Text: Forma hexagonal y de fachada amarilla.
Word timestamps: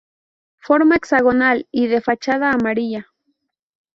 Forma 0.57 0.95
hexagonal 0.95 1.67
y 1.69 1.85
de 1.85 2.01
fachada 2.01 2.49
amarilla. 2.49 3.11